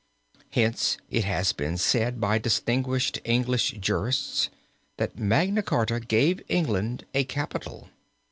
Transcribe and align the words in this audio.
Hence 0.49 0.97
it 1.11 1.25
has 1.25 1.53
been 1.53 1.77
said 1.77 2.19
by 2.19 2.39
distinguished 2.39 3.19
English 3.23 3.73
jurists 3.73 4.49
that 4.97 5.19
Magna 5.19 5.61
Charta 5.61 5.99
gave 5.99 6.41
England 6.49 7.05
a 7.13 7.23
Capital. 7.23 7.87